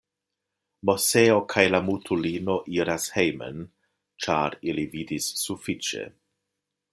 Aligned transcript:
Moseo 0.89 1.35
kaj 1.53 1.65
la 1.73 1.81
mutulino 1.89 2.55
iras 2.77 3.05
hejmen, 3.17 3.61
ĉar 4.27 4.57
ili 4.73 4.87
vidis 4.97 5.29
sufiĉe. 5.47 6.09